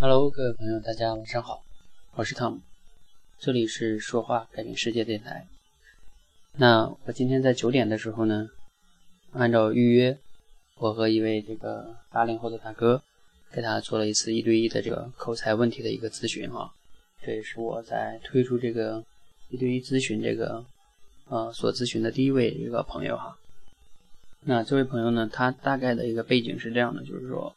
[0.00, 1.64] Hello，各位朋友，大家晚上好，
[2.14, 2.60] 我是汤姆，
[3.40, 5.44] 这里是说话改变世界电台。
[6.52, 8.48] 那我今天在九点的时候呢，
[9.32, 10.16] 按照预约，
[10.76, 13.02] 我和一位这个八零后的大哥，
[13.50, 16.72] 给他做了一次一对一的这个口才问题的一个咨询哈。
[17.20, 19.04] 这也是我在推出这个
[19.48, 20.64] 一对一咨询这个
[21.26, 23.36] 呃所咨询的第一位一个朋友哈。
[24.42, 27.52] 那这位朋友呢，他大概的一个背景是这样的，就是说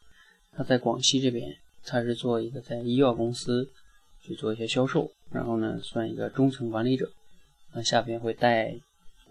[0.56, 3.68] 他在广西这边，他是做一个在医药公司
[4.22, 7.10] 去做一些销售，然后呢算一个中层管理者，
[7.74, 8.74] 那下边会带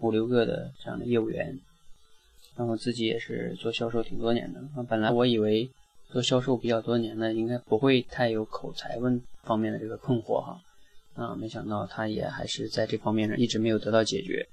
[0.00, 1.58] 五六个的这样的业务员，
[2.56, 4.60] 然后自己也是做销售挺多年的。
[4.76, 5.70] 那本来我以为
[6.10, 10.60] 做销售比较多年的，应该不会太有口才问方面的这个困惑哈，
[11.14, 14.46] 啊，没想到他也还是在这方面呢一直没有得到解决。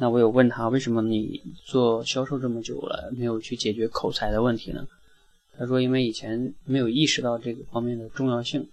[0.00, 4.86] 那我有问他，为什么你做销售这么久了，没有去解决口才的问题呢？
[5.58, 8.68] 他说，因为以前没有意识到这个方面的重要性，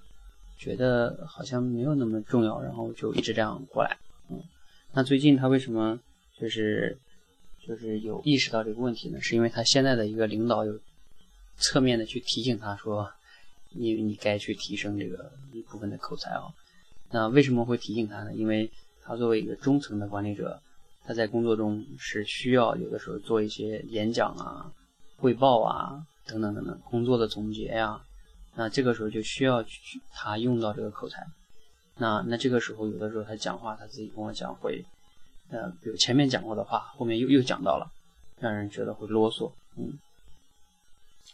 [0.58, 3.98] 觉得好像没有那么重要，然后就一直这样过来。
[4.30, 4.42] 嗯，
[4.94, 6.00] 那最近他为什么
[6.40, 6.98] 就是
[7.66, 9.20] 就是有意识到这个问题呢？
[9.20, 10.80] 是因为他现在的一个领导有
[11.58, 13.12] 侧面的去提醒他说，
[13.72, 16.54] 你你该去提升这个一部分的口才啊。
[17.12, 18.34] 那为什么会提醒他呢？
[18.34, 18.70] 因为
[19.02, 20.62] 他作为一个中层的管理者。
[21.08, 24.74] 他在工作中是需要有的时候做一些演讲啊、
[25.26, 28.00] 汇报啊等等等等工作的总结呀，
[28.54, 31.26] 那这个时候就需要去他用到这个口才。
[31.98, 34.86] 那那这个时候有的时候他讲话，他自己跟我讲会，
[35.50, 37.92] 呃，比如前面讲过的话，后面又又讲到了，
[38.40, 39.98] 让人觉得会啰嗦，嗯。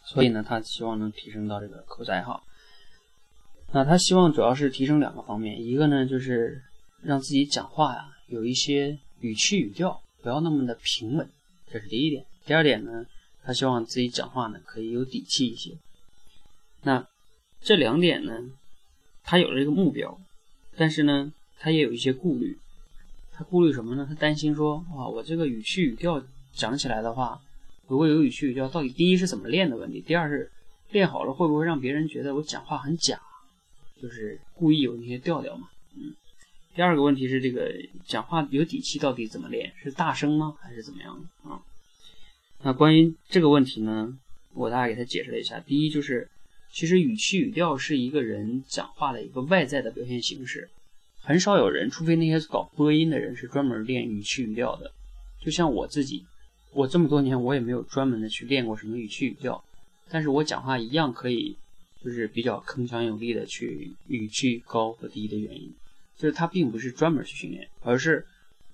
[0.06, 2.42] 所以呢，他希望能提升到这个口才哈。
[3.72, 6.62] 那他希望主要是提升两个方面，一个呢就是
[7.02, 8.98] 让自己讲话呀有一些。
[9.22, 11.30] 语气语调不要那么的平稳，
[11.70, 12.26] 这是第一点。
[12.44, 13.06] 第二点呢，
[13.44, 15.76] 他希望自己讲话呢可以有底气一些。
[16.82, 17.06] 那
[17.60, 18.50] 这两点呢，
[19.22, 20.18] 他有了一个目标，
[20.76, 22.58] 但是呢，他也有一些顾虑。
[23.34, 24.04] 他顾虑什么呢？
[24.06, 26.22] 他担心说，哇，我这个语气语调
[26.52, 27.40] 讲起来的话，
[27.86, 30.50] 如果有语气语调，到底第一是怎么练的问题，第二是
[30.90, 33.18] 练好了会不会让别人觉得我讲话很假，
[34.02, 35.68] 就是故意有那些调调嘛？
[35.96, 36.14] 嗯。
[36.74, 37.72] 第二个问题是，这个
[38.04, 39.72] 讲话有底气到底怎么练？
[39.80, 41.61] 是大声吗，还是怎么样啊？
[42.64, 44.16] 那关于这个问题呢，
[44.54, 45.58] 我大概给他解释了一下。
[45.58, 46.30] 第一就是，
[46.72, 50.70] 其实语气语调是一个人讲话的一个外在的表现形式，
[51.20, 54.92] 很少有人，除非那些搞播音的人是专门练语气语调的。
[55.40, 56.24] 就像我自己，
[56.72, 59.64] 我这么多年我也没有专门的去练过什么语气语调，
[60.08, 61.56] 但是我讲话一样可以，
[62.04, 65.74] 就是比较铿锵有力的去语气高和低的原因。
[66.16, 68.24] 就是他并不是专门去训练，而是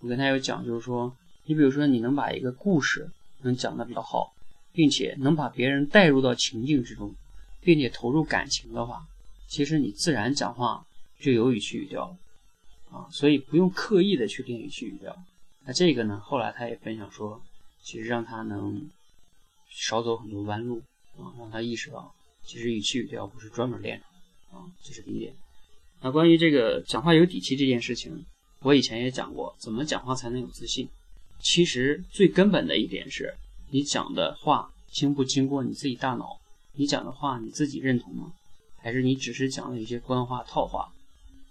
[0.00, 1.16] 我跟他有讲，就是说，
[1.46, 3.08] 你比如说你能把一个故事
[3.42, 4.34] 能讲得比较好，
[4.72, 7.14] 并且能把别人带入到情境之中，
[7.60, 9.06] 并且投入感情的话，
[9.48, 10.86] 其实你自然讲话
[11.20, 12.16] 就有语气语调了
[12.90, 15.16] 啊，所以不用刻意的去练语气语调。
[15.64, 17.42] 那这个呢，后来他也分享说，
[17.82, 18.88] 其实让他能
[19.70, 20.82] 少走很多弯路
[21.16, 25.34] 啊，让他意识到，其实语气语调不是专门练的啊，这是第一点。
[26.00, 28.24] 那关于这个讲话有底气这件事情，
[28.60, 30.88] 我以前也讲过，怎么讲话才能有自信？
[31.40, 33.34] 其实最根本的一点是，
[33.70, 36.40] 你讲的话经不经过你自己大脑？
[36.74, 38.32] 你讲的话你自己认同吗？
[38.76, 40.92] 还是你只是讲了一些官话套话？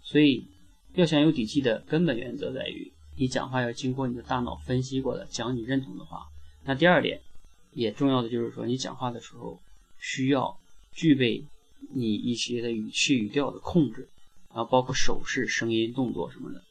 [0.03, 0.45] 所以，
[0.93, 6.25] 要想有底气的根本原则在于，你讲话要经过你的大脑分析过的，讲你认同的话。
[6.63, 7.21] 那第二点，
[7.73, 9.59] 也重要的就是说，你讲话的时候
[9.99, 10.57] 需要
[10.93, 11.43] 具备
[11.93, 14.09] 你一些的语气语调的控制。
[14.49, 16.63] 然后包括手势、声音、动作什么的。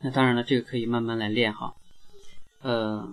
[0.00, 1.72] 那当然了，这个可以慢慢来练哈。
[2.62, 3.08] 呃，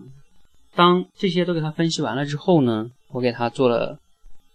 [0.76, 4.00] 当这些都给他分析完了之后呢，我给他做了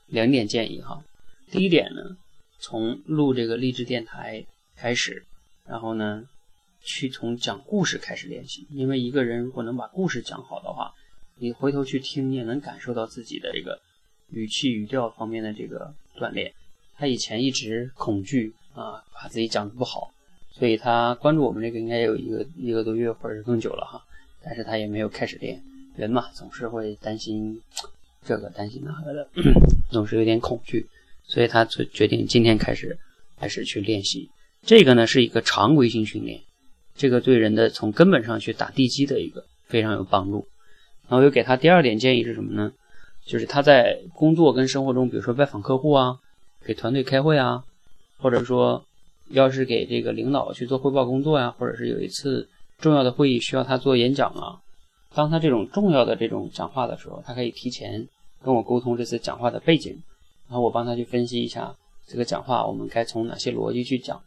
[0.06, 1.05] 两点建议哈。
[1.50, 2.16] 第一点呢，
[2.59, 4.44] 从录这个励志电台
[4.77, 5.25] 开始，
[5.66, 6.25] 然后呢，
[6.83, 8.66] 去从讲故事开始练习。
[8.71, 10.93] 因为一个人如果能把故事讲好的话，
[11.38, 13.81] 你回头去听，你也能感受到自己的这个
[14.31, 16.53] 语气语调方面的这个锻炼。
[16.97, 18.54] 他以前一直恐惧。
[18.74, 20.13] 啊，怕自己讲的不好，
[20.51, 24.04] 所以他关注我们这个应该有一个一个多月或者是更久了哈，
[24.44, 25.62] 但是他也没有开始练。
[25.96, 27.60] 人嘛，总是会担心
[28.24, 29.28] 这个担心那个的，
[29.91, 30.86] 总是有点恐惧，
[31.24, 32.98] 所以他决决定今天开始
[33.38, 34.28] 开始去练习。
[34.62, 36.41] 这个呢是一个常规性训练，
[36.94, 40.46] 这个对人的从根本上去打地基的一个非常有帮助。
[41.08, 42.72] 然后又给他第二点建议是什么呢？
[43.24, 46.18] 就是他在工作跟生活中，比如说拜访客户啊，
[46.64, 47.64] 给团队开会啊。
[48.16, 48.82] 或者说，
[49.30, 52.48] 要是给这个领导去做汇报工作呀，或者是有一次
[52.78, 54.60] 重要的会议需要他做演讲啊，
[55.15, 58.06] 当他这种重要的这种讲话的时候，他可以提前
[58.42, 59.92] 跟我沟通这次讲话的背景，
[60.48, 61.74] 然后我帮他去分析一下
[62.06, 64.21] 这个讲话我们该从哪些逻辑去讲，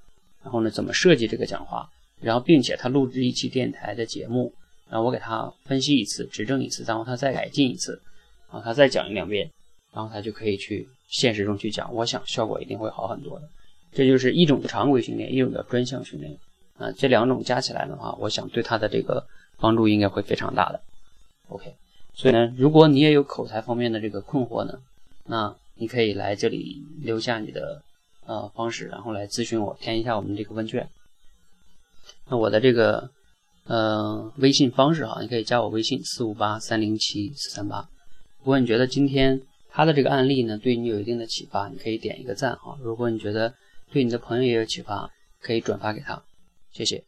[0.43, 1.87] 然后呢怎么设计这个讲话，
[2.21, 4.51] 然后并且他录制一期电台的节目，
[4.89, 8.01] 然后我给他分析一次，指正一次，然后他再改进一次，
[8.49, 9.51] 然后他再讲一两遍，
[9.93, 13.49] 然后他就可以去现实中去讲，我想效果一定会好很多的。
[13.91, 16.37] 这就是一种常规训练，一种叫专项训练
[16.77, 19.25] 啊，这两种加起来的话，我想对他的这个
[19.59, 20.81] 帮助应该会非常大的。
[21.49, 21.75] OK，
[22.13, 24.79] 所以呢，如果你也有口才方面的这个困惑呢，
[25.25, 27.81] 那你可以来这里留下你的
[28.25, 30.89] 呃方式，然后来咨询我，填一下我们这个问卷。
[32.29, 33.09] 那我的这个
[33.65, 37.87] 呃微信方式哈，你可以加我微信四五八三零七四三八。
[38.39, 42.77] 如果你觉得今天他的这个案例呢对你有一定的启发，你可以点一个赞哈。
[42.81, 43.53] 如果你觉得
[43.91, 45.09] 对你的朋友也有启发，
[45.41, 46.21] 可以转发给他，
[46.71, 47.05] 谢谢。